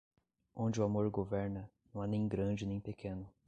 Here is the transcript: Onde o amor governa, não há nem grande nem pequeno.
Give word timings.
Onde 0.55 0.81
o 0.81 0.83
amor 0.85 1.11
governa, 1.11 1.69
não 1.93 2.01
há 2.01 2.07
nem 2.07 2.27
grande 2.27 2.65
nem 2.65 2.79
pequeno. 2.79 3.29